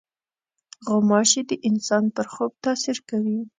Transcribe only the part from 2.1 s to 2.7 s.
پر خوب